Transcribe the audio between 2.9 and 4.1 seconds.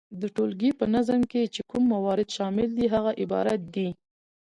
هغه عبارت دي،